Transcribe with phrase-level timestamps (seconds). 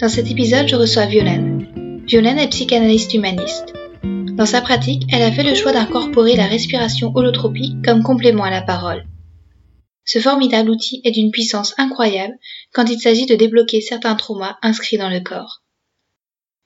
[0.00, 2.04] Dans cet épisode, je reçois Violaine.
[2.06, 3.72] Violaine est psychanalyste humaniste.
[4.04, 8.50] Dans sa pratique, elle a fait le choix d'incorporer la respiration holotropique comme complément à
[8.50, 9.04] la parole.
[10.04, 12.34] Ce formidable outil est d'une puissance incroyable
[12.72, 15.64] quand il s'agit de débloquer certains traumas inscrits dans le corps.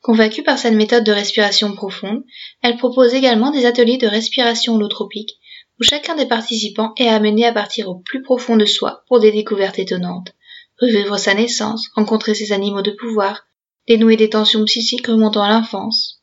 [0.03, 2.25] Convaincue par cette méthode de respiration profonde,
[2.63, 5.39] elle propose également des ateliers de respiration holotropique
[5.81, 9.33] où chacun des participants est amené à partir au plus profond de soi pour des
[9.33, 10.35] découvertes étonnantes
[10.83, 13.47] revivre sa naissance, rencontrer ses animaux de pouvoir,
[13.89, 16.23] dénouer des tensions psychiques remontant à l'enfance.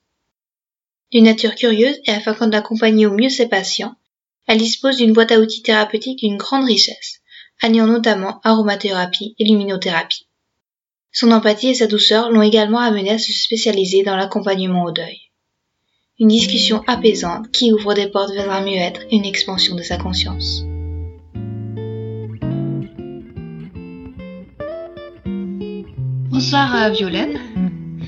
[1.11, 3.95] D'une nature curieuse et afin d'accompagner au mieux ses patients,
[4.47, 7.21] elle dispose d'une boîte à outils thérapeutique d'une grande richesse,
[7.61, 10.27] alliant notamment aromathérapie et luminothérapie.
[11.11, 15.19] Son empathie et sa douceur l'ont également amené à se spécialiser dans l'accompagnement au deuil.
[16.19, 20.63] Une discussion apaisante qui ouvre des portes vers un mieux-être une expansion de sa conscience.
[26.39, 27.37] Bonsoir euh, Violaine.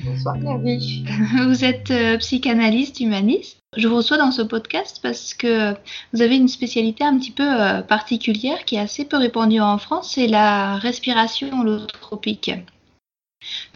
[0.06, 1.04] Bonsoir Claudie.
[1.46, 3.58] Vous êtes euh, psychanalyste humaniste.
[3.76, 5.72] Je vous reçois dans ce podcast parce que
[6.14, 9.76] vous avez une spécialité un petit peu euh, particulière qui est assez peu répandue en
[9.76, 12.52] France, c'est la respiration holotropique.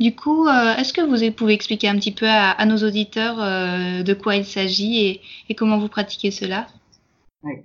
[0.01, 4.37] Du coup, est-ce que vous pouvez expliquer un petit peu à, nos auditeurs de quoi
[4.37, 6.67] il s'agit et, comment vous pratiquez cela?
[7.43, 7.57] Oui.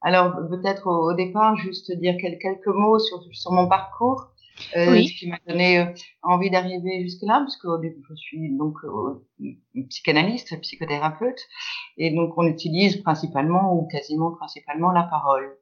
[0.00, 4.30] Alors peut-être au, départ, juste dire quelques mots sur, sur mon parcours.
[4.76, 5.84] Euh, ce qui m'a donné euh,
[6.22, 9.24] envie d'arriver jusque-là, parce que je suis donc euh,
[9.88, 11.40] psychanalyste, psychothérapeute,
[11.96, 15.56] et donc on utilise principalement ou quasiment principalement la parole.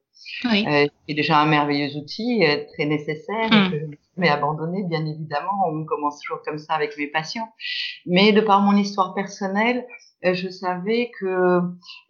[0.45, 0.65] Oui.
[0.67, 3.71] Euh, c'est déjà un merveilleux outil, euh, très nécessaire, mm.
[3.71, 5.67] que je m'ai abandonné, bien évidemment.
[5.67, 7.49] On commence toujours comme ça avec mes patients.
[8.05, 9.85] Mais de par mon histoire personnelle,
[10.23, 11.61] je savais que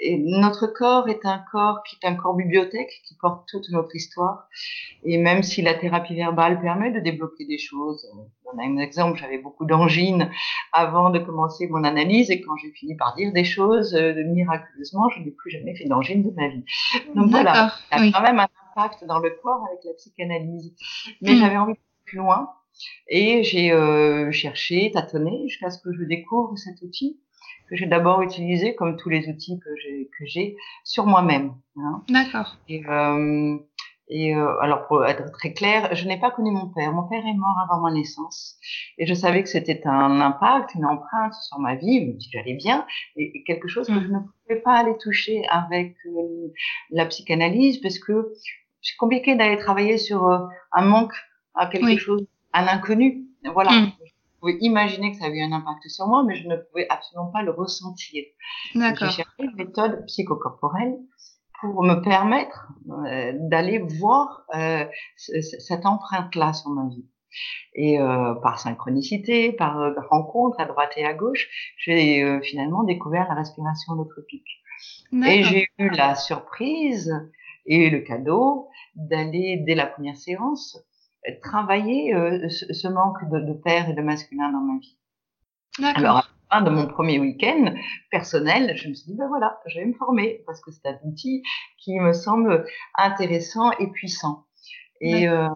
[0.01, 4.47] notre corps est un corps qui est un corps bibliothèque qui porte toute notre histoire.
[5.03, 8.07] Et même si la thérapie verbale permet de débloquer des choses,
[8.46, 10.31] on a un exemple, j'avais beaucoup d'angines
[10.72, 15.19] avant de commencer mon analyse et quand j'ai fini par dire des choses, miraculeusement, je
[15.19, 16.63] n'ai plus jamais fait d'angine de ma vie.
[17.16, 20.73] Donc voilà, il y a quand même un impact dans le corps avec la psychanalyse.
[21.22, 21.40] Mais hmm.
[21.40, 22.50] j'avais envie de plus loin
[23.09, 27.19] et j'ai euh, cherché, tâtonné jusqu'à ce que je découvre cet outil
[27.69, 31.53] que j'ai d'abord utilisé comme tous les outils que j'ai que j'ai sur moi-même.
[31.78, 32.03] Hein.
[32.09, 32.57] D'accord.
[32.67, 33.57] Et, euh,
[34.09, 36.94] et euh, alors pour être très clair, je n'ai pas connu mon père.
[36.94, 38.55] Mon père est mort avant ma naissance
[38.97, 42.53] et je savais que c'était un impact, une empreinte sur ma vie, même si j'allais
[42.53, 42.85] bien,
[43.17, 44.03] et, quelque chose que mm.
[44.03, 46.53] je ne pouvais pas aller toucher avec euh,
[46.91, 48.31] la psychanalyse parce que
[48.81, 50.39] c'est compliqué d'aller travailler sur euh,
[50.72, 51.16] un manque
[51.53, 53.25] à quelque chose, un inconnu.
[53.53, 53.72] Voilà.
[53.72, 53.91] Mm.
[54.47, 57.41] Pouvais imaginer que ça avait un impact sur moi, mais je ne pouvais absolument pas
[57.41, 58.24] le ressentir.
[58.75, 59.09] D'accord.
[59.09, 60.96] J'ai cherché une méthode psychocorporelle
[61.59, 64.85] pour me permettre euh, d'aller voir euh,
[65.18, 67.06] cette empreinte-là sur ma vie.
[67.74, 73.35] Et euh, par synchronicité, par rencontre à droite et à gauche, j'ai finalement découvert la
[73.35, 74.64] respiration holotropique.
[75.12, 77.14] Et j'ai eu la surprise
[77.66, 80.81] et le cadeau d'aller dès la première séance
[81.41, 82.13] travailler
[82.50, 84.97] ce, ce, manque de, de père et de masculin dans ma vie.
[85.95, 87.73] Alors, fin de mon premier week-end
[88.11, 90.97] personnel, je me suis dit, ben voilà, je vais me former parce que c'est un
[91.03, 91.44] outil
[91.78, 92.66] qui me semble
[92.97, 94.45] intéressant et puissant.
[95.00, 95.47] Et, euh,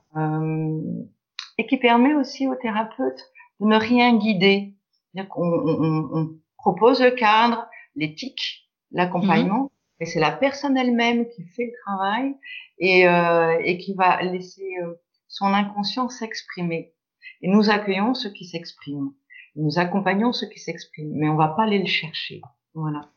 [1.57, 4.75] et qui permet aussi aux thérapeutes de ne rien guider.
[4.91, 9.69] C'est-à-dire qu'on on, on propose le cadre, l'éthique, l'accompagnement, mmh.
[9.99, 12.35] mais c'est la personne elle-même qui fait le travail
[12.77, 14.93] et, euh, et qui va laisser euh,
[15.31, 16.93] son inconscient s'exprimer.
[17.41, 19.13] Et nous accueillons ceux qui s'expriment
[19.55, 22.41] nous accompagnons ceux qui s'expriment, mais on va pas aller le chercher.
[22.73, 23.09] Voilà.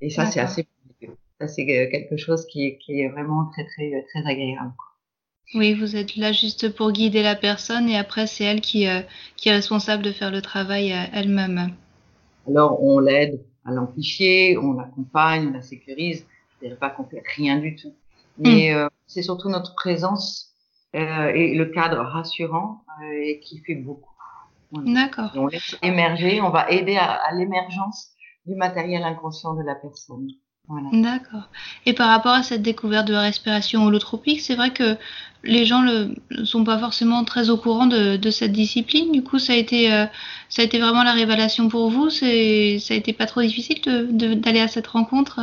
[0.00, 0.66] Et ça, c'est assez,
[1.40, 4.72] ça c'est quelque chose qui est, qui est vraiment très, très, très agréable.
[5.54, 9.02] Oui, vous êtes là juste pour guider la personne et après c'est elle qui, euh,
[9.36, 11.74] qui est responsable de faire le travail elle-même.
[12.48, 16.24] Alors on l'aide à l'amplifier, on l'accompagne, on la sécurise.
[16.54, 17.94] Je dirais pas qu'on fait rien du tout,
[18.38, 18.76] mais hmm.
[18.78, 20.51] euh, c'est surtout notre présence euh,
[20.94, 24.10] et le cadre rassurant euh, qui fait beaucoup.
[24.72, 25.30] D'accord.
[25.34, 28.10] On laisse émerger, on va aider à, l'émergence
[28.46, 30.28] du matériel inconscient de la personne.
[30.92, 31.48] D'accord.
[31.86, 34.96] Et par rapport à cette découverte de la respiration holotropique, c'est vrai que
[35.42, 39.12] les gens ne sont pas forcément très au courant de, cette discipline.
[39.12, 40.06] Du coup, ça a été, euh,
[40.48, 42.08] ça a été vraiment la révélation pour vous.
[42.10, 43.80] Ça a été pas trop difficile
[44.12, 45.40] d'aller à cette rencontre?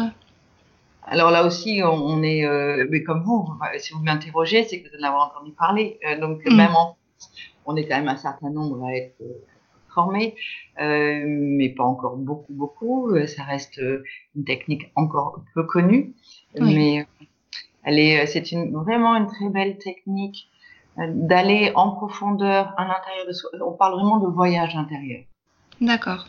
[1.12, 5.04] Alors là aussi, on, est, euh, mais comme vous, si vous m'interrogez, c'est que vous
[5.04, 6.00] en avez entendu parler.
[6.08, 6.56] Euh, donc mm.
[6.56, 6.96] même en
[7.66, 9.22] on est quand même un certain nombre à être
[9.94, 10.36] formés,
[10.80, 13.12] euh, mais pas encore beaucoup, beaucoup.
[13.28, 13.80] Ça reste
[14.36, 16.16] une technique encore peu connue,
[16.60, 17.06] mais
[17.84, 20.50] elle est, c'est une, vraiment une très belle technique
[20.98, 23.52] d'aller en profondeur à l'intérieur de soi.
[23.64, 25.22] On parle vraiment de voyage intérieur.
[25.80, 26.28] D'accord.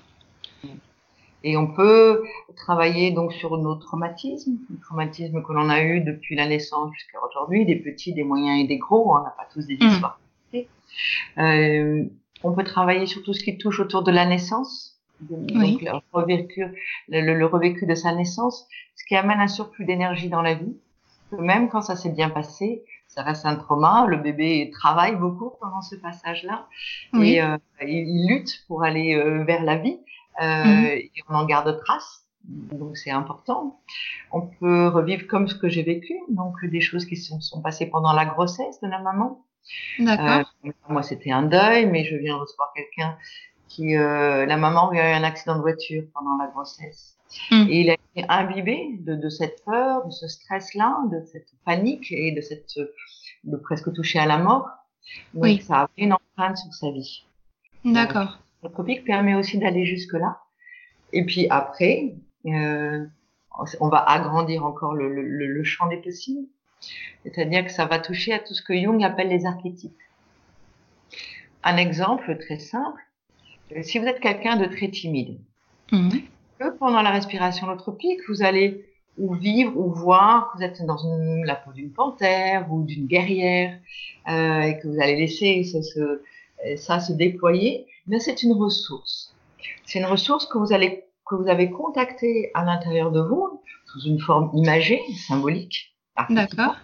[1.43, 2.23] Et on peut
[2.57, 7.19] travailler donc sur nos traumatismes, les traumatismes que l'on a eu depuis la naissance jusqu'à
[7.27, 9.15] aujourd'hui, des petits, des moyens et des gros.
[9.15, 9.87] On n'a pas tous des mm.
[9.89, 10.21] histoires.
[11.39, 12.05] Euh,
[12.43, 16.65] on peut travailler sur tout ce qui touche autour de la naissance, donc le, revécu,
[17.09, 18.67] le, revécu de sa naissance,
[18.97, 20.77] ce qui amène un surplus d'énergie dans la vie.
[21.39, 24.07] Même quand ça s'est bien passé, ça reste un trauma.
[24.09, 26.67] Le bébé travaille beaucoup pendant ce passage-là
[27.15, 29.99] et euh, il, lutte pour aller euh, vers la vie.
[30.41, 30.85] Euh, mhm.
[30.87, 32.25] et on en garde trace.
[32.45, 33.81] Donc c'est important.
[34.33, 37.87] On peut revivre comme ce que j'ai vécu, donc des choses qui sont, sont passées
[37.87, 39.45] pendant la grossesse de la maman.
[39.99, 40.51] D'accord.
[40.65, 43.17] Euh, moi c'était un deuil, mais je viens recevoir quelqu'un
[43.69, 47.19] qui, euh, la maman a eu un accident de voiture pendant la grossesse.
[47.51, 47.67] Mhm.
[47.69, 52.11] Et il a été imbibé de, de cette peur, de ce stress-là, de cette panique
[52.11, 52.79] et de cette
[53.45, 54.69] de presque toucher à la mort.
[55.35, 55.61] Donc oui.
[55.61, 57.25] ça a fait une empreinte sur sa vie.
[57.85, 58.39] D'accord.
[58.63, 60.41] Le tropique permet aussi d'aller jusque-là.
[61.13, 62.15] Et puis après,
[62.47, 63.05] euh,
[63.81, 66.47] on va agrandir encore le, le, le champ des possibles.
[67.25, 69.99] C'est-à-dire que ça va toucher à tout ce que Jung appelle les archétypes.
[71.63, 73.01] Un exemple très simple,
[73.77, 75.39] euh, si vous êtes quelqu'un de très timide,
[75.93, 76.11] mmh.
[76.59, 78.87] que pendant la respiration holotropique, vous allez
[79.19, 83.07] ou vivre ou voir que vous êtes dans une, la peau d'une panthère ou d'une
[83.07, 83.79] guerrière
[84.29, 86.23] euh, et que vous allez laisser ce, ce,
[86.77, 89.35] ça se déployer, mais c'est une ressource.
[89.87, 94.01] C'est une ressource que vous allez que vous avez contactée à l'intérieur de vous sous
[94.01, 95.95] une forme imagée, symbolique,
[96.29, 96.77] d'accord,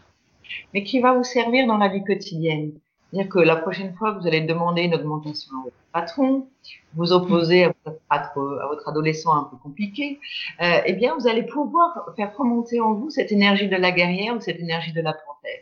[0.73, 2.73] mais qui va vous servir dans la vie quotidienne.
[3.11, 6.49] C'est-à-dire que la prochaine fois que vous allez demander une augmentation à votre patron,
[6.95, 10.21] vous opposer à votre, à votre adolescent un peu compliqué,
[10.61, 14.37] euh, eh bien, vous allez pouvoir faire remonter en vous cette énergie de la guerrière
[14.37, 15.61] ou cette énergie de la panthère.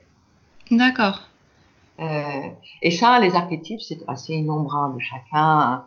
[0.71, 1.29] D'accord.
[2.01, 2.49] Euh,
[2.83, 5.01] et ça, les archétypes, c'est assez innombrable.
[5.01, 5.85] Chacun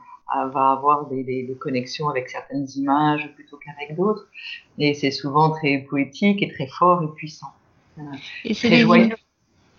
[0.54, 4.28] va avoir des, des, connexions avec certaines images plutôt qu'avec d'autres.
[4.78, 7.54] Et c'est souvent très poétique et très fort et puissant.
[8.44, 9.16] Et c'est des joyeux.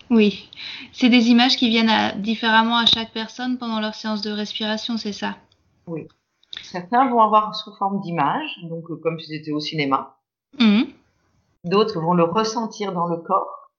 [0.09, 0.49] Oui,
[0.91, 4.97] c'est des images qui viennent à, différemment à chaque personne pendant leur séance de respiration,
[4.97, 5.37] c'est ça?
[5.85, 6.07] Oui.
[6.63, 10.17] Certains vont avoir sous forme d'images, donc euh, comme si c'était au cinéma.
[10.59, 10.81] Mmh.
[11.63, 13.69] D'autres vont le ressentir dans le corps.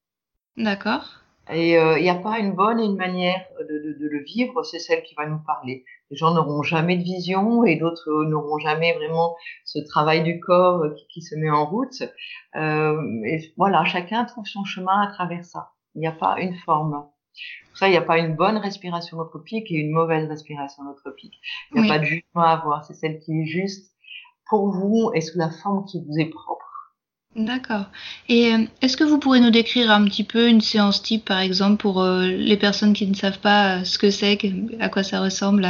[0.57, 1.21] D'accord.
[1.53, 4.63] Et il euh, n'y a pas une bonne et une manière de, de, le vivre,
[4.63, 5.85] c'est celle qui va nous parler.
[6.11, 10.39] Les gens n'auront jamais de vision et d'autres euh, n'auront jamais vraiment ce travail du
[10.39, 12.03] corps qui, qui se met en route.
[12.57, 15.71] Euh, et voilà, chacun trouve son chemin à travers ça.
[15.95, 17.07] Il n'y a pas une forme.
[17.69, 21.41] Pour ça, il n'y a pas une bonne respiration holotropique et une mauvaise respiration holotropique.
[21.75, 22.85] Il n'y a pas de jugement à avoir.
[22.85, 23.93] C'est celle qui est juste
[24.49, 26.60] pour vous et sous la forme qui vous est propre.
[27.37, 27.85] D'accord.
[28.29, 31.39] Et euh, est-ce que vous pourrez nous décrire un petit peu une séance type, par
[31.39, 34.37] exemple, pour euh, les personnes qui ne savent pas euh, ce que c'est,
[34.81, 35.65] à quoi ça ressemble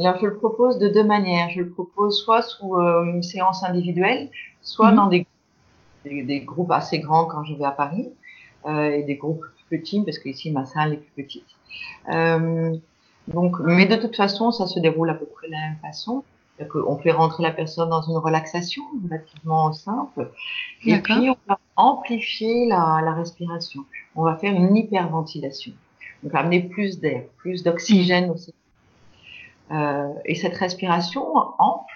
[0.00, 1.48] Alors, je le propose de deux manières.
[1.50, 4.30] Je le propose soit sous une séance individuelle,
[4.62, 4.96] soit mhm.
[4.96, 5.26] dans des,
[6.04, 8.08] des, groupes assez grands quand je vais à Paris,
[8.68, 11.46] et des groupes plus petits, parce qu'ici, ma salle est plus petite.
[13.28, 16.24] donc, mais de toute façon, ça se déroule à peu près de la même façon.
[16.74, 20.30] On fait rentrer la personne dans une relaxation relativement simple.
[20.84, 23.84] Et puis, on va amplifier la, la, respiration.
[24.14, 25.72] On va faire une hyperventilation.
[26.22, 28.54] Donc, amener plus d'air, plus d'oxygène aussi.
[29.72, 31.24] Euh, et cette respiration
[31.58, 31.92] ample,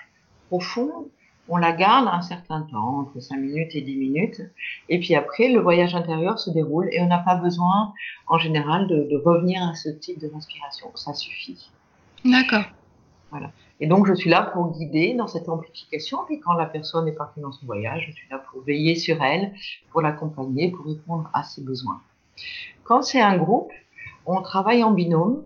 [0.49, 1.07] profonde,
[1.49, 4.43] on la garde un certain temps, entre 5 minutes et 10 minutes.
[4.89, 7.95] Et puis après, le voyage intérieur se déroule et on n'a pas besoin,
[8.27, 10.91] en général, de, de revenir à ce type de respiration.
[10.95, 11.71] Ça suffit.
[12.25, 12.65] D'accord.
[13.31, 13.51] Voilà.
[13.81, 16.19] Et donc, je suis là pour guider dans cette amplification.
[16.31, 19.23] Et quand la personne est partie dans son voyage, je suis là pour veiller sur
[19.23, 19.53] elle,
[19.91, 22.01] pour l'accompagner, pour répondre à ses besoins.
[22.85, 23.71] Quand c'est un groupe,
[24.27, 25.45] on travaille en binôme.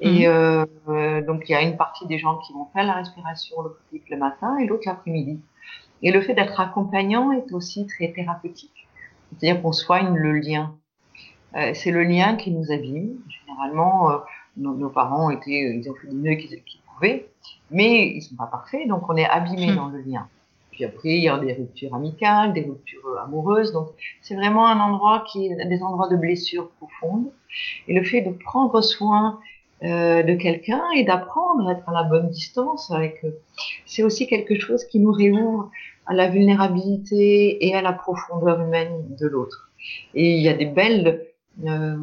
[0.00, 0.66] Et mhm.
[0.88, 3.56] euh, donc, il y a une partie des gens qui vont faire la respiration
[3.92, 5.40] le matin et l'autre l'après-midi.
[6.02, 8.88] Et le fait d'être accompagnant est aussi très thérapeutique.
[9.30, 10.74] C'est-à-dire qu'on soigne le lien.
[11.56, 13.18] Euh, c'est le lien qui nous abîme.
[13.28, 14.18] Généralement, euh,
[14.56, 16.54] nos, nos, parents étaient, ils ont fait du mieux qu'ils
[17.70, 19.76] mais ils sont pas parfaits, donc on est abîmé hmm.
[19.76, 20.28] dans le lien.
[20.70, 23.72] Puis puis après, il y a des ruptures amicales, des ruptures amoureuses.
[23.72, 23.88] Donc,
[24.22, 27.30] c'est vraiment un endroit qui est des endroits de blessures profondes.
[27.88, 29.38] Et le fait de prendre soin
[29.84, 33.38] euh, de quelqu'un et d'apprendre à être à la bonne distance avec eux,
[33.84, 35.70] c'est aussi quelque chose qui nous réouvre
[36.06, 39.70] à la vulnérabilité et à la profondeur humaine de l'autre.
[40.14, 41.26] Et il y a des belles
[41.66, 41.96] euh,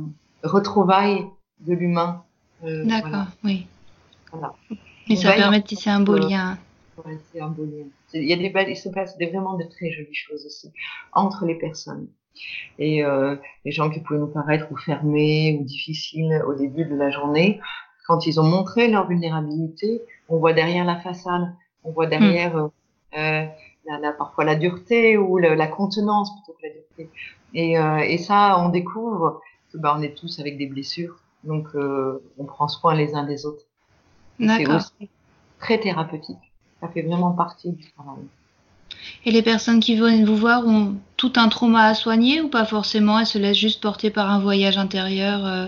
[0.43, 1.25] retrouvailles
[1.61, 2.23] de l'humain.
[2.63, 3.65] Euh, D'accord, oui.
[4.31, 4.53] Voilà.
[5.07, 6.57] Et ça permet de tisser un beau lien.
[7.05, 7.85] Ouais, c'est un beau lien.
[8.13, 10.71] Il y a des belles, il se passe des, vraiment de très jolies choses aussi
[11.13, 12.07] entre les personnes.
[12.77, 16.95] Et euh, les gens qui pouvaient nous paraître ou fermés ou difficiles au début de
[16.95, 17.59] la journée,
[18.07, 22.71] quand ils ont montré leur vulnérabilité, on voit derrière la façade, on voit derrière mm.
[23.17, 23.45] euh,
[23.85, 27.09] la, parfois la dureté ou la contenance plutôt que la dureté.
[27.53, 31.67] Et, euh, et ça, on découvre que bah, on est tous avec des blessures, donc
[31.75, 33.65] euh, on prend soin les uns des autres.
[34.39, 35.09] C'est aussi
[35.59, 36.37] très thérapeutique.
[36.81, 38.23] Ça fait vraiment partie du travail.
[39.25, 42.65] Et les personnes qui viennent vous voir ont tout un trauma à soigner ou pas
[42.65, 43.19] forcément?
[43.19, 45.67] Elles se laissent juste porter par un voyage intérieur euh?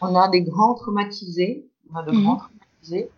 [0.00, 2.38] On a des grands traumatisés, on a de grands mhm.
[2.38, 3.10] traumatisés,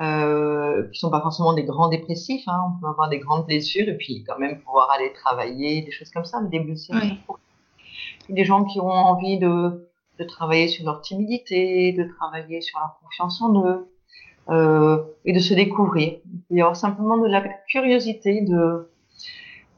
[0.00, 2.46] euh, qui sont pas forcément des grands dépressifs.
[2.46, 2.60] Hein.
[2.68, 6.10] On peut avoir des grandes blessures et puis quand même pouvoir aller travailler, des choses
[6.10, 6.94] comme ça, mais des blessures.
[7.02, 7.18] Oui.
[8.28, 9.88] Des gens qui ont envie de,
[10.18, 13.88] de travailler sur leur timidité, de travailler sur la confiance en eux,
[14.50, 16.18] euh, et de se découvrir.
[16.50, 18.88] Il y avoir simplement de la curiosité de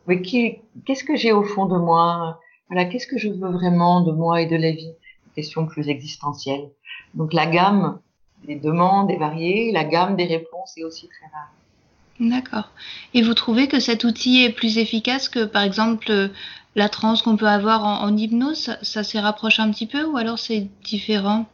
[0.07, 2.41] mais qu'est-ce que j'ai au fond de moi?
[2.69, 4.93] Voilà, qu'est-ce que je veux vraiment de moi et de la vie?
[5.27, 6.69] Une question plus existentielle.
[7.15, 8.00] Donc la gamme
[8.45, 12.33] des demandes est variée, la gamme des réponses est aussi très variée.
[12.33, 12.71] D'accord.
[13.15, 16.31] Et vous trouvez que cet outil est plus efficace que, par exemple,
[16.75, 18.77] la transe qu'on peut avoir en, hypnose?
[18.83, 21.47] Ça, s'y rapproche un petit peu ou alors c'est différent?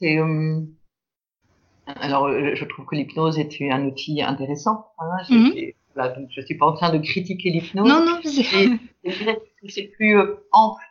[0.00, 0.60] C'est euh,
[1.86, 4.86] alors, je trouve que l'hypnose est un outil intéressant.
[4.98, 5.16] Hein.
[5.30, 5.52] Mhm.
[6.30, 7.88] je ne suis pas en train de critiquer l'hypnose.
[7.88, 10.82] Non, non, c'est plus euh, ample.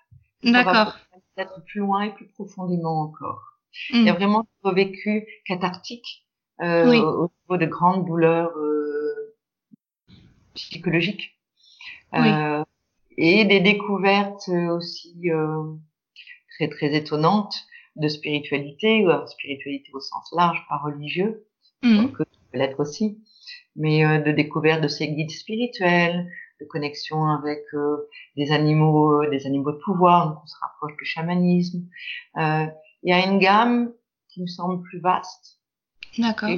[0.43, 0.97] D'accord.
[1.35, 3.41] Peut-être plus loin et plus profondément encore.
[3.89, 4.17] Il y a mhm.
[4.19, 6.27] vraiment un vécu cathartique
[6.62, 9.35] euh, au niveau de grandes douleurs euh,
[10.53, 11.31] psychologiques.
[12.13, 12.63] Euh,
[13.17, 15.73] et des découvertes aussi euh,
[16.55, 21.45] très très étonnantes de spiritualité, ou spiritualité au sens large, pas religieux,
[21.83, 22.07] mmh.
[22.07, 23.19] que peut l'être aussi,
[23.75, 26.29] mais euh, de découverte de ces guides spirituels,
[26.63, 30.95] de connexion avec euh, des animaux, euh, des animaux de pouvoir, donc on se rapproche
[30.97, 31.83] du chamanisme.
[32.38, 32.65] Euh,
[33.03, 33.91] il y a une gamme
[34.29, 35.59] qui me semble plus vaste.
[36.17, 36.50] D'accord.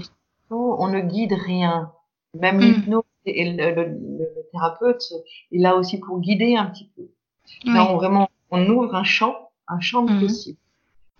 [0.52, 1.92] On ne guide rien.
[2.36, 2.62] Même mmh.
[2.62, 3.84] l'hypnose et le, le,
[4.20, 5.04] le, thérapeute,
[5.52, 7.10] il là aussi pour guider un petit peu.
[7.64, 10.20] Là, on vraiment, on ouvre un champ, un champ de mmh.
[10.20, 10.60] possible.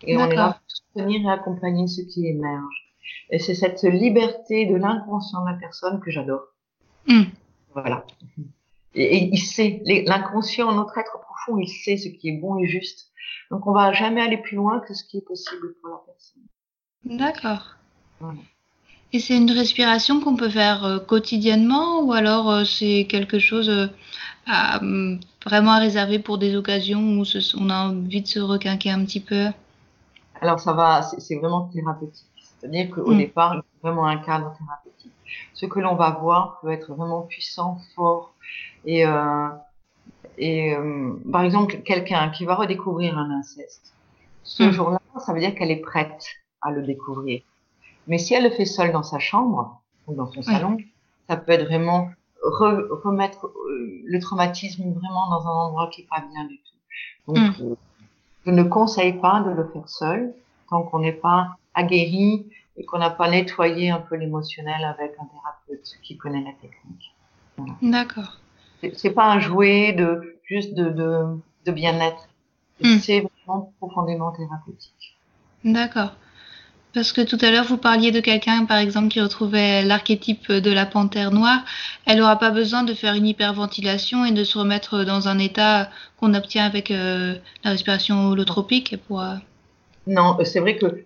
[0.06, 2.96] Et on est là pour soutenir et accompagner ceux qui émergent.
[3.30, 6.44] Et c'est cette liberté de l'inconscient de la personne que j'adore.
[7.08, 7.24] Mm.
[7.74, 8.06] Voilà.
[8.94, 13.12] Et, il sait, l'inconscient, notre être profond, il sait ce qui est bon et juste.
[13.52, 17.18] Donc on va jamais aller plus loin que ce qui est possible pour la personne.
[17.18, 17.76] D'accord.
[19.14, 23.70] Et c'est une respiration qu'on peut faire euh, quotidiennement ou alors euh, c'est quelque chose
[23.70, 23.88] euh,
[24.48, 24.80] à,
[25.46, 27.24] vraiment à réserver pour des occasions où
[27.58, 29.48] on a envie de se requinquer un petit peu?
[30.42, 32.28] Alors ça va, c'est vraiment thérapeutique.
[32.60, 33.18] C'est-à-dire qu'au mm.
[33.18, 35.14] départ, il faut vraiment un cadre thérapeutique.
[35.54, 38.34] Ce que l'on va voir peut être vraiment puissant, fort.
[38.86, 39.50] Et, euh,
[40.38, 43.94] et euh, par exemple, quelqu'un qui va redécouvrir un inceste,
[44.44, 44.72] ce mm.
[44.72, 46.26] jour-là, ça veut dire qu'elle est prête
[46.62, 47.42] à le découvrir.
[48.08, 50.78] Mais si elle le fait seule dans sa chambre ou dans son salon,
[51.28, 52.10] ça peut être vraiment
[52.44, 57.34] remettre euh, le traumatisme vraiment dans un endroit qui est pas bien du tout.
[57.34, 57.64] Donc, mm.
[57.64, 57.76] euh,
[58.46, 60.34] je ne conseille pas de le faire seul
[60.70, 62.48] tant qu'on n'est pas aguerri
[62.78, 67.14] et qu'on n'a pas nettoyé un peu l'émotionnel avec un thérapeute qui connaît la technique.
[67.82, 68.40] D'accord.
[68.94, 72.28] C'est pas un jouet de juste de, de, de bien-être.
[72.84, 72.98] Hmm.
[72.98, 75.18] C'est vraiment profondément thérapeutique.
[75.64, 76.12] D'accord.
[76.96, 80.72] Parce que tout à l'heure, vous parliez de quelqu'un, par exemple, qui retrouvait l'archétype de
[80.72, 81.60] la panthère noire.
[82.06, 85.90] Elle n'aura pas besoin de faire une hyperventilation et de se remettre dans un état
[86.18, 87.36] qu'on obtient avec euh,
[87.66, 88.96] la respiration holotropique.
[89.10, 89.36] Pour, euh,
[90.08, 91.04] Non, c'est vrai que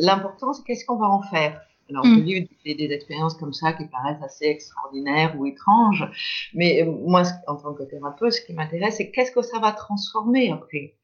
[0.00, 1.60] l'important, c'est qu'est-ce qu'on va en faire?
[1.90, 2.26] Alors, mm.
[2.26, 6.04] j'ai eu des, des, expériences comme ça qui paraissent assez extraordinaires ou étranges,
[6.54, 9.72] mais euh, moi, en tant que thérapeute, ce qui m'intéresse, c'est qu'est-ce que ça va
[9.72, 10.94] transformer après?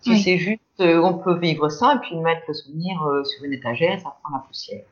[0.00, 3.44] Si c'est juste, euh, on peut vivre ça et puis mettre le souvenir euh, sur
[3.44, 4.84] une étagère, ça prend la poussière.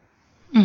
[0.55, 0.65] Mm.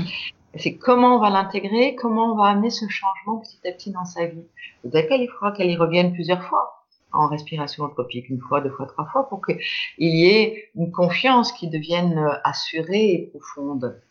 [0.56, 4.06] C'est comment on va l'intégrer, comment on va amener ce changement petit à petit dans
[4.06, 4.46] sa vie?
[4.84, 8.86] Peut-être qu'il faudra qu'elle y revienne plusieurs fois en respiration anthropique, une fois, deux fois,
[8.86, 9.60] trois fois, pour qu'il
[9.98, 14.02] y ait une confiance qui devienne assurée et profonde.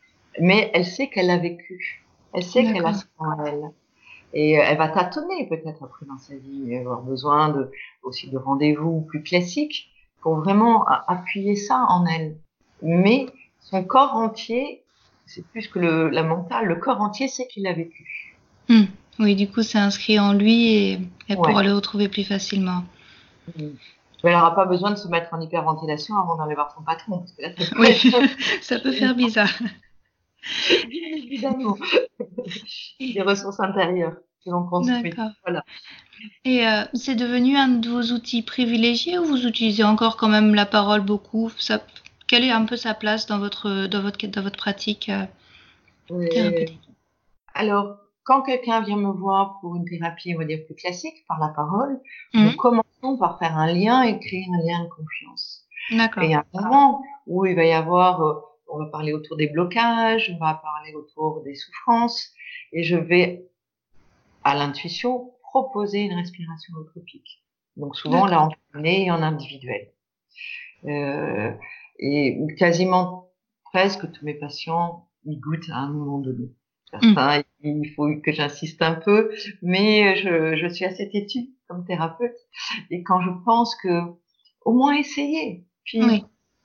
[0.41, 3.71] Mais elle sait qu'elle a vécu, elle sait qu'elle a ça en elle.
[4.33, 7.71] Et elle va tâtonner peut-être après dans sa vie, elle va avoir besoin de,
[8.03, 9.89] aussi de rendez-vous plus classiques
[10.21, 12.37] pour vraiment appuyer ça en elle.
[12.83, 13.27] Mais
[13.61, 14.83] son corps entier,
[15.25, 18.37] c'est plus que le, la mentale, le corps entier sait qu'il l'a vécu.
[18.69, 18.85] Hmm.
[19.19, 22.85] Oui, du coup, c'est inscrit en lui et elle pourra le retrouver plus facilement.
[23.57, 23.71] Hmm.
[24.25, 27.25] Mais elle n'aura pas besoin de se mettre en hyperventilation avant d'aller voir son patron.
[27.79, 28.13] oui,
[28.61, 29.53] ça peut faire bizarre.
[30.89, 31.77] Bien évidemment.
[33.01, 35.13] Les ressources intérieures que l'on construit.
[35.43, 35.65] Voilà.
[36.45, 40.55] Et euh, c'est devenu un de vos outils privilégiés ou vous utilisez encore quand même
[40.55, 41.51] la parole beaucoup?
[41.59, 41.83] Ça,
[42.27, 46.81] Quelle est un peu sa place dans votre, dans votre, dans votre pratique euh, thérapeutique?
[47.55, 51.39] Alors, quand quelqu'un vient me voir pour une thérapie, on va dire plus classique, par
[51.39, 52.01] la parole,
[52.35, 52.57] nous mmh.
[52.57, 55.65] commençons par faire un lien et créer un lien de confiance.
[55.91, 56.23] D'accord.
[56.23, 58.35] Et il y a un moment où il va y avoir, euh,
[58.69, 62.33] on va parler autour des blocages, on va parler autour des souffrances,
[62.73, 63.47] et je vais,
[64.45, 67.43] à l'intuition, proposer une respiration holotropique.
[67.77, 69.93] Donc souvent, là, on est en individuel.
[70.85, 71.53] Euh,
[71.99, 73.31] et quasiment
[73.65, 76.53] presque tous mes patients y goûtent à un moment donné.
[76.91, 79.31] Certains, il faut que j'insiste un peu,
[79.61, 82.37] mais je, je suis assez têtue comme thérapeute.
[82.91, 84.03] Et quand je pense que,
[84.65, 85.67] au moins essayer.
[85.85, 86.01] Puis,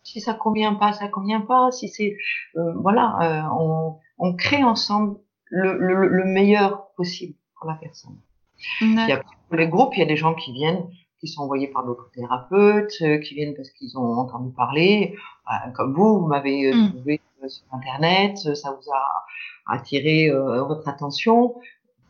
[0.04, 1.72] si ça convient pas, ça convient pas.
[1.72, 2.18] Si c'est,
[2.56, 8.18] euh, voilà, euh, on, on, crée ensemble le, le, le, meilleur possible pour la personne.
[8.82, 10.88] Il y a, pour les groupes, il y a des gens qui viennent,
[11.20, 15.16] qui sont envoyés par d'autres thérapeutes, euh, qui viennent parce qu'ils ont entendu parler.
[15.76, 16.90] comme vous, vous m'avez mm.
[16.90, 19.26] trouvé sur Internet, ça vous a
[19.68, 21.56] attirer euh, votre attention.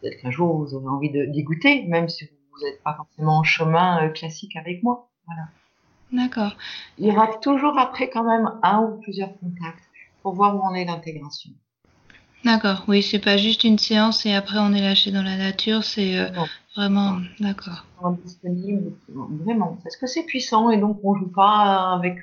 [0.01, 3.43] Peut-être qu'un jour vous aurez envie d'y goûter, même si vous n'êtes pas forcément en
[3.43, 5.09] chemin euh, classique avec moi.
[5.27, 5.43] Voilà.
[6.11, 6.55] D'accord.
[6.97, 9.83] Il y aura toujours après quand même un ou plusieurs contacts
[10.21, 11.51] pour voir où en est l'intégration.
[12.43, 15.83] D'accord, oui, c'est pas juste une séance et après on est lâché dans la nature,
[15.83, 16.27] c'est euh,
[16.75, 17.85] vraiment d'accord.
[18.23, 22.17] Disponible, vraiment, parce que c'est puissant et donc on joue pas avec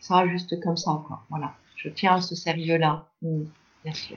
[0.00, 1.22] ça juste comme ça, quoi.
[1.28, 4.16] Voilà, je tiens à ce sérieux-là, bien sûr.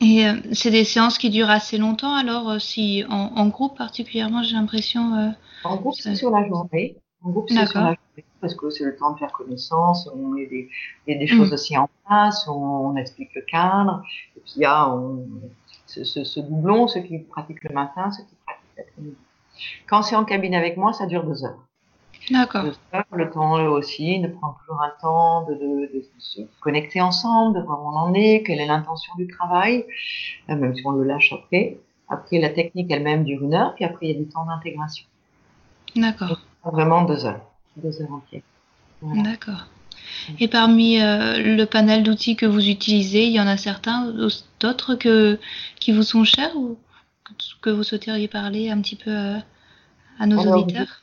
[0.00, 3.76] Et euh, c'est des séances qui durent assez longtemps, alors euh, si en, en, groupe
[3.76, 5.14] particulièrement, j'ai l'impression.
[5.14, 5.28] Euh,
[5.64, 6.96] en groupe, c'est sur la journée.
[7.22, 10.08] En groupe, c'est sur la journée parce que c'est le temps de faire connaissance.
[10.14, 10.68] On met des,
[11.06, 11.54] il y a des choses mm.
[11.54, 12.48] aussi en place.
[12.48, 14.02] On, on, explique le cadre.
[14.36, 15.26] Et puis il y a on,
[15.86, 19.16] ce, ce, ce, doublon, ceux qui pratiquent le matin, ceux qui pratiquent l'après-midi.
[19.86, 21.58] Quand c'est en cabine avec moi, ça dure deux heures.
[22.30, 22.64] D'accord.
[23.12, 27.64] Le temps aussi de prendre toujours un temps de, de, de, se connecter ensemble, de
[27.64, 29.84] voir où on en est, quelle est l'intention du travail,
[30.48, 31.78] euh, même si on le lâche après.
[32.08, 35.06] Après, la technique elle-même dure une heure, puis après, il y a du temps d'intégration.
[35.96, 36.40] D'accord.
[36.64, 37.40] Vraiment deux heures.
[37.76, 38.42] Deux heures entières.
[39.00, 39.22] Voilà.
[39.22, 39.66] D'accord.
[40.38, 44.12] Et parmi euh, le panel d'outils que vous utilisez, il y en a certains,
[44.60, 45.38] d'autres que
[45.78, 46.76] qui vous sont chers ou
[47.62, 49.36] que vous souhaiteriez parler un petit peu euh,
[50.18, 51.02] à nos auditeurs?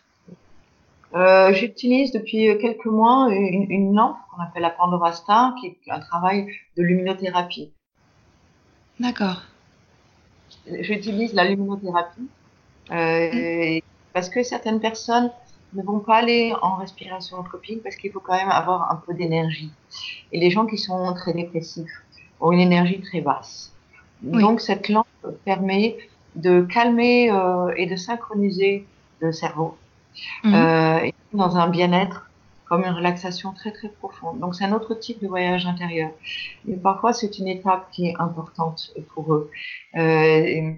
[1.15, 5.91] euh, J'utilise depuis quelques mois une, une lampe qu'on appelle la Pandora Star, qui est
[5.91, 7.71] un travail de luminothérapie.
[8.99, 9.43] D'accord.
[10.81, 12.27] J'utilise la luminothérapie
[12.91, 13.79] mmh.
[14.13, 15.31] parce que certaines personnes
[15.77, 19.13] ne vont pas aller en respiration anthropique parce qu'il faut quand même avoir un peu
[19.13, 19.71] d'énergie.
[20.31, 22.03] Et les gens qui sont très dépressifs
[22.41, 23.73] ont une énergie très basse.
[24.23, 24.41] Oui.
[24.41, 25.07] Donc cette lampe
[25.45, 25.97] permet
[26.35, 28.85] de calmer euh, et de synchroniser
[29.19, 29.77] le cerveau
[30.43, 30.53] mmh.
[30.53, 32.29] euh, dans un bien-être
[32.67, 34.39] comme une relaxation très très profonde.
[34.39, 36.11] Donc c'est un autre type de voyage intérieur.
[36.67, 39.49] Et parfois c'est une étape qui est importante pour eux.
[39.95, 40.71] Euh,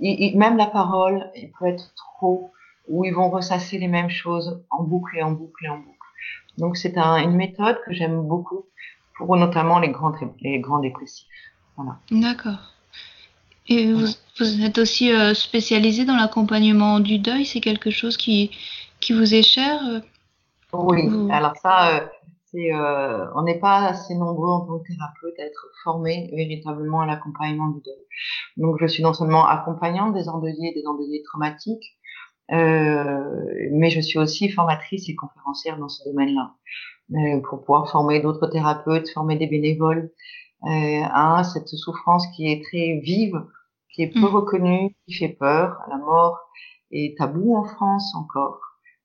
[0.00, 2.52] et, et même la parole, il peut être trop,
[2.88, 5.98] où ils vont ressasser les mêmes choses en boucle et en boucle et en boucle.
[6.56, 8.66] Donc c'est un, une méthode que j'aime beaucoup
[9.16, 11.26] pour notamment les grands, les grands dépressifs.
[11.76, 11.98] Voilà.
[12.10, 12.74] D'accord.
[13.68, 14.06] Et vous,
[14.38, 18.50] vous êtes aussi euh, spécialisé dans l'accompagnement du deuil, c'est quelque chose qui,
[19.00, 20.00] qui vous est cher euh,
[20.72, 21.28] Oui, vous...
[21.30, 22.06] alors ça, euh,
[22.50, 27.02] c'est, euh, on n'est pas assez nombreux en tant que thérapeute à être formés véritablement
[27.02, 28.06] à l'accompagnement du deuil.
[28.56, 31.97] Donc je suis non seulement accompagnante des endeuillés et des endeuillés traumatiques,
[32.50, 36.54] mais je suis aussi formatrice et conférencière dans ce domaine-là,
[37.12, 40.10] euh, pour pouvoir former d'autres thérapeutes, former des bénévoles
[40.64, 43.42] euh, à cette souffrance qui est très vive
[43.98, 44.24] qui est peu mmh.
[44.26, 45.76] reconnu, qui fait peur.
[45.90, 46.38] La mort
[46.92, 48.60] est tabou en France encore.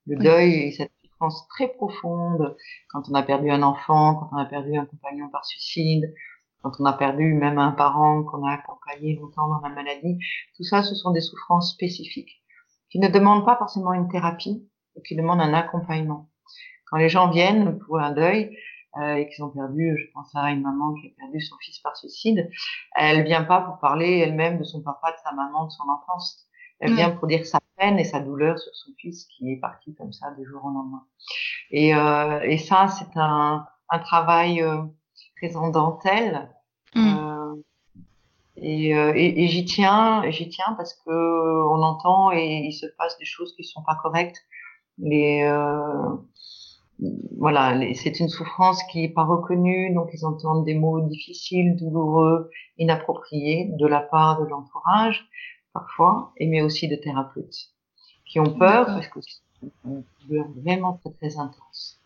[0.06, 0.24] Le oui.
[0.24, 2.56] deuil est cette souffrance très profonde
[2.90, 6.14] quand on a perdu un enfant, quand on a perdu un compagnon par suicide,
[6.62, 10.20] quand on a perdu même un parent qu'on a accompagné longtemps dans la maladie.
[10.56, 12.43] Tout ça, ce sont des souffrances spécifiques
[12.94, 16.30] qui ne demandent pas forcément une thérapie, mais qui demandent un accompagnement.
[16.86, 18.56] Quand les gens viennent pour un deuil,
[19.02, 21.80] euh, et qu'ils ont perdu, je pense à une maman qui a perdu son fils
[21.80, 22.48] par suicide,
[22.96, 26.46] elle vient pas pour parler elle-même de son papa, de sa maman, de son enfance.
[26.80, 29.96] Elle vient pour dire sa peine et sa douleur sur son fils qui est parti
[29.96, 31.04] comme ça du jour au lendemain.
[31.72, 34.84] Et, euh, et ça, c'est un, un travail euh,
[35.38, 36.52] très en dentelle.
[36.94, 37.54] Mm.
[38.58, 42.74] Euh, et, euh, et, et j'y tiens, j'y tiens parce que on entend et il
[42.74, 44.38] se passe des choses qui sont pas correctes.
[45.00, 46.16] Les, euh,
[47.38, 52.52] voilà, c'est une souffrance qui est pas reconnue, donc ils entendent des mots difficiles, douloureux,
[52.78, 55.28] inappropriés de la part de l'entourage
[55.74, 57.74] parfois, et mais aussi de thérapeutes
[58.26, 62.00] qui ont peur parce que c'est une douleur vraiment très très intense.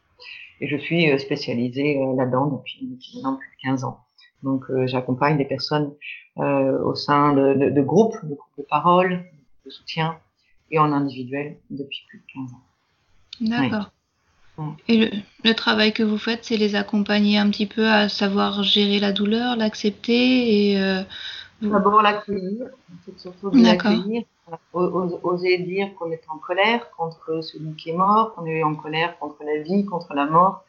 [0.60, 4.00] Et je suis euh, spécialisée euh, là-dedans depuis, maintenant plus de 15 ans.
[4.44, 5.94] Donc euh, j'accompagne des personnes
[6.38, 9.26] euh, au sein de, de, de, groupes, de groupes de parole,
[9.66, 10.18] de soutien,
[10.72, 13.60] et en individuel depuis plus de 15 ans.
[13.60, 13.92] D'accord.
[14.88, 15.10] Et le,
[15.44, 19.12] le, travail que vous faites, c'est les accompagner un petit peu à savoir gérer la
[19.12, 21.04] douleur, l'accepter et euh,
[21.62, 22.68] D'abord l'accueillir,
[23.06, 24.24] c'est surtout de l'accueillir,
[24.74, 29.18] oser dire qu'on est en colère contre celui qui est mort, qu'on est en colère
[29.18, 30.64] contre la vie, contre la mort.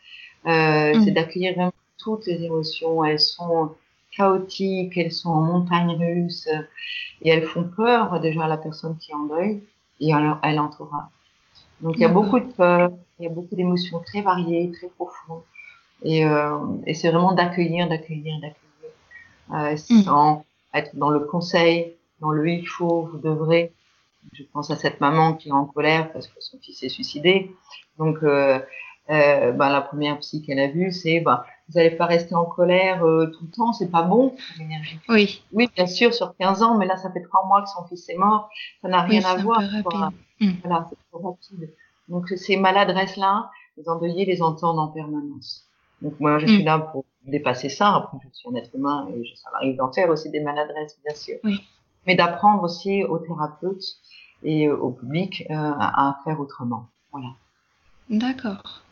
[0.46, 1.04] Euh, mmh.
[1.04, 3.04] C'est d'accueillir toutes les émotions.
[3.04, 3.74] Elles sont
[4.10, 6.48] chaotiques, elles sont en montagne russe
[7.22, 9.62] et elles font peur déjà à la personne qui est en deuil
[10.00, 11.10] et à, à l'entourage.
[11.80, 14.88] Donc il y a beaucoup de peur, il y a beaucoup d'émotions très variées, très
[14.88, 15.42] profondes.
[16.02, 18.92] Et, euh, et c'est vraiment d'accueillir, d'accueillir, d'accueillir,
[19.54, 23.72] euh, sans être dans le conseil, dans le il faut, vous devrez.
[24.32, 27.50] Je pense à cette maman qui est en colère parce que son fils est suicidé.
[27.98, 28.60] Donc, euh,
[29.08, 33.04] bah, la première psy qu'elle a vue, c'est bah, vous n'allez pas rester en colère
[33.04, 34.98] euh, tout le temps, c'est pas bon l'énergie.
[35.08, 35.42] Oui.
[35.52, 38.08] Oui, bien sûr, sur 15 ans, mais là, ça fait trois mois que son fils
[38.08, 38.48] est mort,
[38.80, 39.60] ça n'a rien oui, à voir.
[40.40, 40.50] Mmh.
[40.64, 41.74] Voilà, c'est trop rapide.
[42.08, 45.66] Donc, ces maladresses-là, les endeuillés les entendent en permanence.
[46.00, 46.48] Donc, moi, je mmh.
[46.48, 47.94] suis là pour dépasser ça.
[47.94, 51.14] Après, je suis un être humain et ça m'arrive d'en faire aussi des maladresses, bien
[51.14, 51.36] sûr.
[51.44, 51.60] Oui.
[52.06, 53.84] Mais d'apprendre aussi aux thérapeutes
[54.42, 56.88] et au public euh, à, à, faire autrement.
[57.12, 57.28] Voilà.
[58.08, 58.82] D'accord.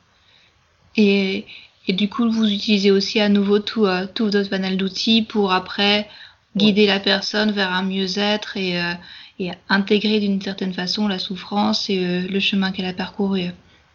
[0.96, 1.46] Et,
[1.88, 5.52] et, du coup, vous utilisez aussi à nouveau tout, euh, tout votre panel d'outils pour
[5.52, 6.08] après
[6.56, 6.88] guider ouais.
[6.88, 8.92] la personne vers un mieux-être et, euh,
[9.38, 13.50] et intégrer d'une certaine façon la souffrance et euh, le chemin qu'elle a parcouru.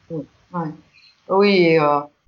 [0.10, 0.24] Oui,
[0.54, 0.70] ouais.
[1.30, 1.80] oui et,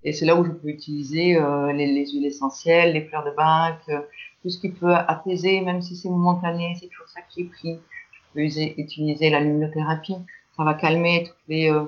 [0.04, 3.32] et c'est là où je peux utiliser euh, les, les, huiles essentielles, les fleurs de
[3.32, 4.02] bac, euh,
[4.42, 7.80] tout ce qui peut apaiser, même si c'est momentané, c'est toujours ça qui est pris.
[8.12, 10.18] Je peux user, utiliser la luminothérapie,
[10.58, 11.86] ça va calmer toutes les, euh,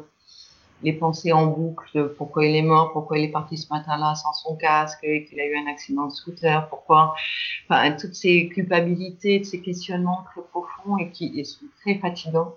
[0.84, 4.34] les pensées en boucle, pourquoi il est mort, pourquoi il est parti ce matin-là sans
[4.34, 7.16] son casque, qu'il a eu un accident de scooter, pourquoi,
[7.70, 12.54] enfin, toutes ces culpabilités, ces questionnements très profonds et qui et sont très fatigants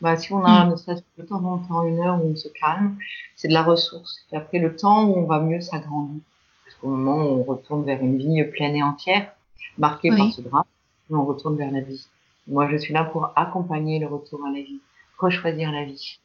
[0.00, 0.70] bah, si on a mmh.
[0.70, 2.96] ne serait-ce que de temps en temps une heure où on se calme,
[3.34, 4.18] c'est de la ressource.
[4.32, 6.20] Et après, le temps où on va mieux s'agrandir.
[6.64, 9.32] Parce qu'au moment où on retourne vers une vie pleine et entière,
[9.78, 10.18] marquée oui.
[10.18, 10.64] par ce drame,
[11.10, 12.06] on retourne vers la vie.
[12.46, 14.80] Moi, je suis là pour accompagner le retour à la vie,
[15.18, 16.18] rechoisir la vie.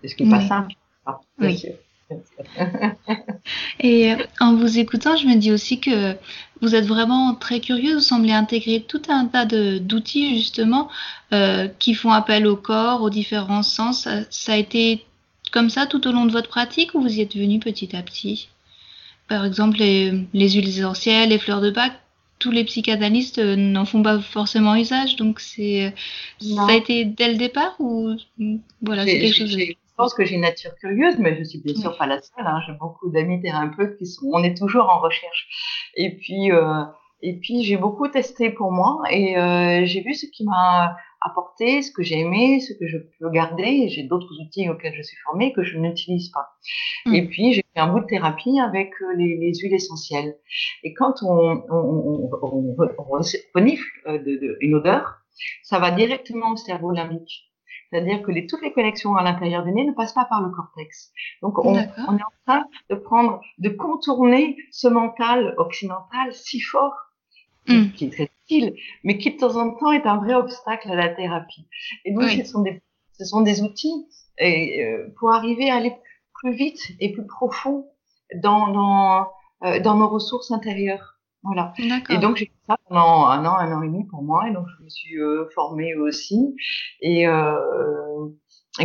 [0.00, 0.40] C'est ce qui n'est oui.
[0.40, 0.72] pas simple.
[1.06, 1.58] Ah, oui.
[1.58, 1.72] Sûr.
[3.80, 6.14] Et euh, en vous écoutant, je me dis aussi que
[6.60, 10.88] vous êtes vraiment très curieux, vous semblez intégrer tout un tas d'outils justement
[11.32, 14.02] euh, qui font appel au corps, aux différents sens.
[14.02, 15.04] Ça, ça, a été
[15.52, 18.02] comme ça tout au long de votre pratique ou vous y êtes venu petit à
[18.02, 18.48] petit?
[19.28, 21.92] Par exemple, les, les, huiles essentielles, les fleurs de bac,
[22.38, 25.92] tous les psychanalystes euh, n'en font pas forcément usage, donc c'est
[26.40, 28.14] ça a été dès le départ ou
[28.82, 29.56] voilà c'est quelque chose.
[29.96, 31.96] Je pense que j'ai une nature curieuse, mais je suis bien sûr oui.
[31.98, 32.46] pas la seule.
[32.46, 32.60] Hein.
[32.66, 34.26] J'ai beaucoup d'amis thérapeutes qui sont.
[34.30, 35.48] On est toujours en recherche.
[35.94, 36.84] Et puis, euh,
[37.22, 41.80] et puis j'ai beaucoup testé pour moi et euh, j'ai vu ce qui m'a apporté,
[41.80, 43.88] ce que j'ai aimé, ce que je peux garder.
[43.88, 46.50] J'ai d'autres outils auxquels je suis formée que je n'utilise pas.
[47.06, 47.14] Mmh.
[47.14, 50.36] Et puis j'ai fait un bout de thérapie avec euh, les, les huiles essentielles.
[50.82, 53.18] Et quand on, on, on, on
[53.54, 55.22] renifle euh, de, de, une odeur,
[55.62, 57.50] ça va directement au cerveau limbique.
[57.90, 60.50] C'est-à-dire que les, toutes les connexions à l'intérieur du nez ne passent pas par le
[60.50, 61.12] cortex.
[61.42, 66.94] Donc, on, on, est en train de prendre, de contourner ce mental occidental si fort,
[67.68, 67.90] mm.
[67.90, 70.94] qui est très utile, mais qui de temps en temps est un vrai obstacle à
[70.94, 71.66] la thérapie.
[72.04, 72.38] Et donc, oui.
[72.38, 74.06] ce, sont des, ce sont des outils
[74.38, 75.94] et, euh, pour arriver à aller
[76.34, 77.88] plus vite et plus profond
[78.34, 79.28] dans, dans,
[79.64, 81.15] euh, dans nos ressources intérieures.
[81.42, 81.72] Voilà.
[82.10, 84.52] Et donc j'ai fait ça pendant un an, un an et demi pour moi, et
[84.52, 86.56] donc je me suis euh, formée aussi.
[87.00, 88.28] Et euh,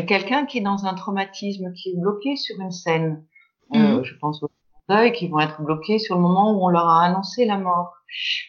[0.07, 3.25] quelqu'un qui est dans un traumatisme, qui est bloqué sur une scène,
[3.71, 3.77] mmh.
[3.77, 4.51] euh, je pense aux
[4.89, 7.93] deuil, qui vont être bloqués sur le moment où on leur a annoncé la mort.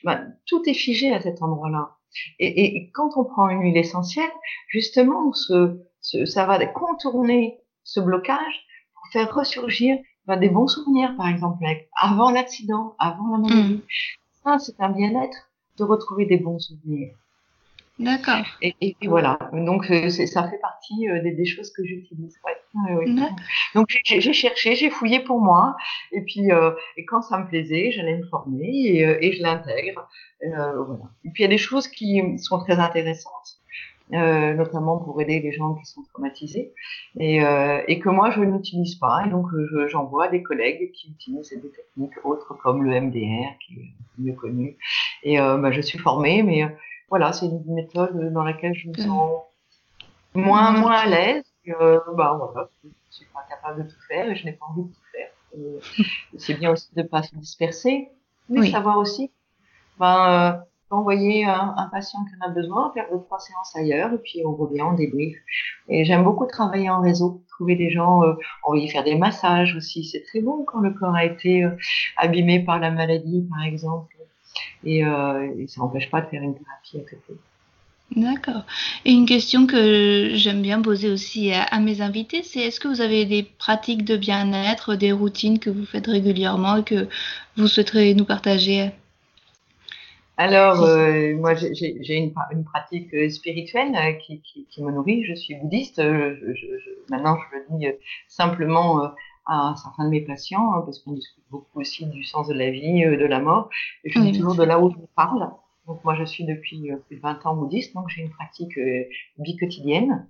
[0.04, 1.96] Ben, tout est figé à cet endroit-là.
[2.38, 4.30] Et, et, quand on prend une huile essentielle,
[4.68, 11.14] justement, ce, ce, ça va contourner ce blocage pour faire ressurgir ben, des bons souvenirs,
[11.16, 11.64] par exemple,
[12.00, 13.74] avant l'accident, avant la maladie.
[13.74, 13.82] Mm.
[14.44, 17.14] Ça, c'est un bien-être de retrouver des bons souvenirs.
[17.98, 18.44] D'accord.
[18.62, 19.38] Et, et, voilà.
[19.52, 22.36] Donc euh, ça fait partie euh, des, des, choses que j'utilise.
[22.44, 22.56] Ouais.
[23.74, 25.76] Donc j'ai cherché, j'ai fouillé pour moi,
[26.10, 29.42] et puis euh, et quand ça me plaisait, j'allais me former et, euh, et je
[29.42, 30.08] l'intègre.
[30.42, 31.04] Euh, voilà.
[31.24, 33.58] Et puis il y a des choses qui sont très intéressantes.
[34.12, 36.74] Euh, notamment pour aider les gens qui sont traumatisés,
[37.18, 37.38] et,
[37.88, 39.24] et que moi je n'utilise pas.
[39.26, 39.46] Et donc
[39.86, 44.76] j'envoie des collègues qui utilisent des techniques autres comme le MDR, qui est mieux connu.
[45.22, 46.66] Et bah, je suis formée, mais
[47.08, 49.06] voilà, c'est une méthode dans laquelle je me mm.
[49.06, 49.42] sens
[50.34, 51.44] moins, moins à l'aise.
[51.68, 54.82] Euh, bah voilà, je suis pas capable de tout faire et je n'ai pas envie
[54.82, 55.30] de tout faire.
[55.58, 55.78] Euh,
[56.38, 58.08] c'est bien aussi de pas se disperser,
[58.48, 59.30] mais savoir aussi,
[59.98, 64.18] ben, euh, envoyer un, patient qui en a besoin, faire deux trois séances ailleurs et
[64.18, 65.36] puis on revient, on débrief.
[65.88, 70.04] Et j'aime beaucoup travailler en réseau, trouver des gens, euh, envoyer faire des massages aussi.
[70.04, 71.70] C'est très bon quand le corps a été euh,
[72.16, 74.16] abîmé par la maladie, par exemple
[74.84, 77.38] et, euh, et ça n'empêche pas de faire une thérapie à côté.
[78.14, 78.66] D'accord.
[79.06, 82.88] Et une question que j'aime bien poser aussi à, à mes invités, c'est est-ce que
[82.88, 87.08] vous avez des pratiques de bien-être, des routines que vous faites régulièrement et que
[87.56, 88.90] vous souhaiterez nous partager?
[90.42, 95.24] Alors, euh, moi, j'ai une, une, pratique euh, spirituelle euh, qui, qui, qui, me nourrit.
[95.24, 96.02] Je suis bouddhiste.
[96.02, 97.86] Je, je, je, maintenant, je le dis
[98.26, 99.12] simplement
[99.46, 102.70] à certains de mes patients, hein, parce qu'on discute beaucoup aussi du sens de la
[102.70, 103.70] vie, de la mort.
[104.04, 105.48] Et je dis toujours de là où je vous parle.
[105.86, 108.78] Donc moi, je suis depuis plus de 20 ans bouddhiste, donc j'ai une pratique
[109.38, 110.26] bi-quotidienne.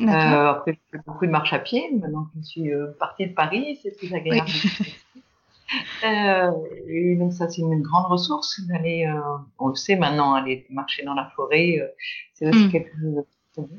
[0.00, 1.90] Euh, après, je fais beaucoup de marche à pied.
[1.92, 4.48] Maintenant que je suis partie de Paris, c'est plus agréable.
[4.80, 4.94] Oui.
[6.04, 6.50] euh,
[6.88, 9.10] et donc ça, c'est une grande ressource d'aller,
[9.58, 11.80] on le sait maintenant, aller marcher dans la forêt,
[12.34, 12.70] c'est aussi mm.
[12.70, 13.24] quelque chose
[13.56, 13.78] de bien.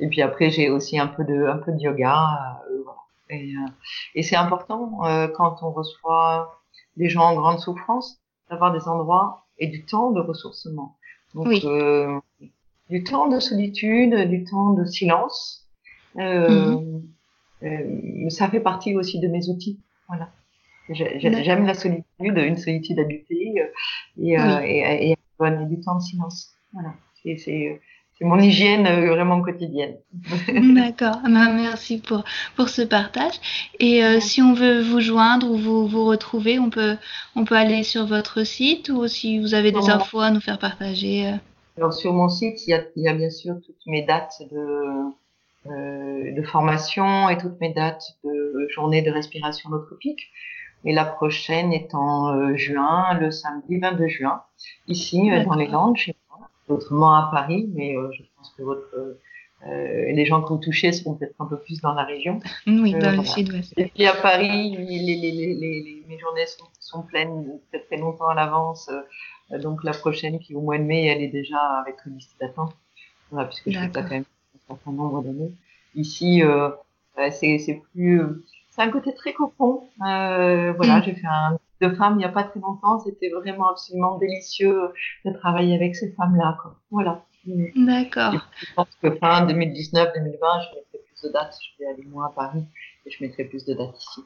[0.00, 2.60] Et puis après, j'ai aussi un peu de, un peu de yoga.
[2.84, 2.98] voilà.
[3.30, 3.68] Et, euh,
[4.14, 6.60] et c'est important euh, quand on reçoit
[6.96, 8.18] des gens en grande souffrance
[8.50, 10.96] d'avoir des endroits et du temps de ressourcement.
[11.34, 11.62] Donc, oui.
[11.64, 12.20] euh,
[12.90, 15.66] du temps de solitude, du temps de silence.
[16.18, 17.00] Euh,
[17.62, 19.80] euh, ça fait partie aussi de mes outils.
[20.08, 20.28] Voilà.
[20.88, 23.64] J'aime la solitude, une solitude habitée euh,
[24.18, 24.60] et, oui.
[24.64, 26.54] et, et, et, du temps de silence.
[26.72, 26.94] Voilà.
[27.24, 27.78] C'est
[28.24, 29.96] mon hygiène euh, vraiment quotidienne.
[30.74, 32.24] D'accord, bah, merci pour,
[32.56, 33.34] pour ce partage.
[33.80, 36.96] Et euh, si on veut vous joindre ou vous, vous retrouver, on peut,
[37.34, 40.58] on peut aller sur votre site ou si vous avez des infos à nous faire
[40.58, 41.26] partager.
[41.26, 41.36] Euh.
[41.76, 44.42] Alors sur mon site, il y a, il y a bien sûr toutes mes dates
[44.52, 45.10] de,
[45.66, 50.30] euh, de formation et toutes mes dates de journée de respiration holotropique.
[50.84, 54.42] Et la prochaine est en euh, juin, le samedi 22 juin,
[54.88, 56.14] ici dans les Landes, chez
[56.68, 59.18] autrement à Paris, mais euh, je pense que votre,
[59.66, 62.40] euh, les gens que vous touchez seront peut-être un peu plus dans la région.
[62.66, 63.72] Oui, euh, dans le sud-ouest.
[63.76, 67.96] Et puis à Paris, les, les, les, les mes journées sont, sont pleines peut-être très
[67.96, 68.90] longtemps à l'avance.
[69.50, 72.34] donc la prochaine, qui est au mois de mai, elle est déjà avec une liste
[72.40, 72.74] d'attente,
[73.30, 75.52] voilà, puisque je fais ça quand même un certain nombre d'années.
[75.94, 76.70] Ici, euh,
[77.30, 78.22] c'est plus,
[78.72, 79.88] c'est un côté très copon.
[80.06, 82.98] Euh, voilà, j'ai fait un de femmes il n'y a pas très longtemps.
[83.00, 84.92] C'était vraiment absolument délicieux
[85.24, 86.58] de travailler avec ces femmes-là.
[86.90, 87.22] Voilà.
[87.44, 88.48] D'accord.
[88.56, 91.56] Je pense que fin 2019-2020, je mettrai plus de dates.
[91.60, 92.64] Je vais aller moins à Paris
[93.04, 94.20] et je mettrai plus de dates ici.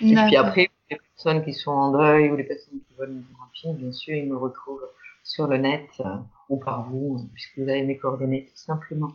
[0.00, 3.24] Et puis après, les personnes qui sont en deuil ou les personnes qui veulent une
[3.24, 4.88] thérapie, bien sûr, ils me retrouvent
[5.22, 6.16] sur le net euh,
[6.48, 9.12] ou par vous, puisque vous avez mes coordonnées, tout simplement.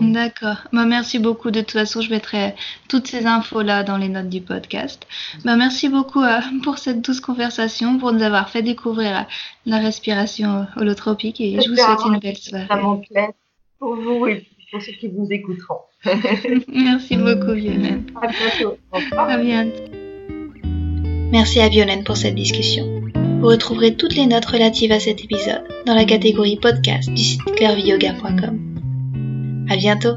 [0.00, 0.56] D'accord.
[0.72, 1.50] Bah, merci beaucoup.
[1.50, 2.54] De toute façon, je mettrai
[2.88, 5.06] toutes ces infos-là dans les notes du podcast.
[5.44, 9.28] Bah, merci beaucoup euh, pour cette douce conversation, pour nous avoir fait découvrir la,
[9.66, 12.66] la respiration holotropique et je vous souhaite une belle soirée.
[12.68, 13.02] Ça m'en
[13.78, 15.80] pour vous et pour ceux qui vous écouteront.
[16.68, 18.06] merci beaucoup, Violaine.
[18.20, 18.78] À bientôt.
[18.92, 19.28] Au revoir.
[19.28, 19.82] À bientôt.
[21.32, 22.86] Merci à Violaine pour cette discussion.
[23.40, 27.42] Vous retrouverez toutes les notes relatives à cet épisode dans la catégorie podcast du site
[27.56, 28.71] clairviyoga.com.
[29.68, 30.16] À bientôt!